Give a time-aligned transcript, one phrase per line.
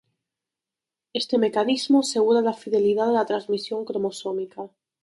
[1.13, 4.67] Este mecanismo asegura la fidelidad de la transmisión cromosómica.